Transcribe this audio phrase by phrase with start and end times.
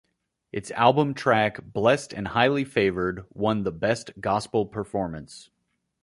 [0.51, 5.51] Its album track "Blessed and Highly Favored" won the Best Gospel Performance.